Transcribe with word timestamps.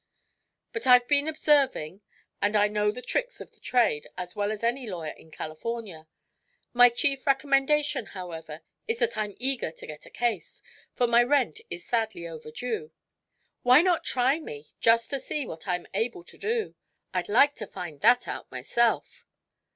But 0.73 0.87
I've 0.87 1.07
been 1.07 1.27
observing 1.27 2.01
and 2.41 2.55
I 2.55 2.67
know 2.67 2.89
the 2.89 3.03
tricks 3.03 3.39
of 3.39 3.51
the 3.51 3.59
trade 3.59 4.07
as 4.17 4.35
well 4.35 4.51
as 4.51 4.63
any 4.63 4.89
lawyer 4.89 5.11
in 5.11 5.29
California. 5.29 6.07
My 6.73 6.89
chief 6.89 7.27
recommendation, 7.27 8.07
however, 8.07 8.61
is 8.87 8.97
that 8.97 9.15
I'm 9.15 9.35
eager 9.37 9.69
to 9.69 9.85
get 9.85 10.07
a 10.07 10.09
case, 10.09 10.63
for 10.95 11.05
my 11.05 11.21
rent 11.21 11.61
is 11.69 11.85
sadly 11.85 12.27
overdue. 12.27 12.91
Why 13.61 13.83
not 13.83 14.03
try 14.03 14.39
me, 14.39 14.65
just 14.79 15.11
to 15.11 15.19
see 15.19 15.45
what 15.45 15.67
I'm 15.67 15.85
able 15.93 16.23
to 16.23 16.37
do? 16.39 16.73
I'd 17.13 17.29
like 17.29 17.53
to 17.57 17.67
find 17.67 18.01
that 18.01 18.27
out 18.27 18.49
myself." 18.51 19.27